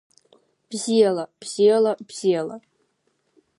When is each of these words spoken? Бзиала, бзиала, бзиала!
Бзиала, 0.69 1.25
бзиала, 1.43 1.93
бзиала! 2.07 2.57